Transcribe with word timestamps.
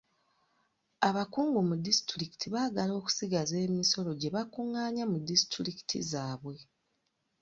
Abakungu 1.09 1.59
mu 1.69 1.75
disitulikii 1.87 2.51
baagala 2.53 2.91
okusigaza 2.99 3.55
emisolo 3.67 4.09
gye 4.19 4.29
baakungaanya 4.35 5.03
mu 5.11 5.17
disitulikiti 5.29 5.97
zaabwe. 6.11 6.55